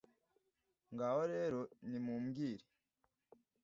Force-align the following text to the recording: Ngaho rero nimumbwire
Ngaho 0.93 1.21
rero 1.33 1.59
nimumbwire 1.89 2.65